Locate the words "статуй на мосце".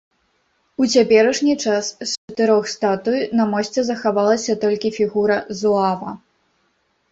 2.75-3.81